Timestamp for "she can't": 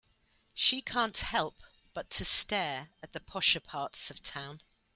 0.55-1.15